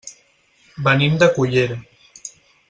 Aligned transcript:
Venim 0.87 1.19
de 1.23 1.27
Cullera. 1.37 1.79